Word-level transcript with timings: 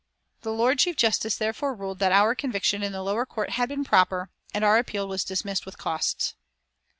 The 0.41 0.51
Lord 0.51 0.79
Chief 0.79 0.95
Justice 0.95 1.35
therefore 1.37 1.75
ruled 1.75 1.99
that 1.99 2.11
our 2.11 2.33
conviction 2.33 2.81
in 2.81 2.91
the 2.91 3.03
lower 3.03 3.23
court 3.23 3.51
had 3.51 3.69
been 3.69 3.83
proper, 3.83 4.31
and 4.51 4.63
our 4.65 4.79
appeal 4.79 5.07
was 5.07 5.23
dismissed 5.23 5.63
with 5.67 5.77
costs. 5.77 6.33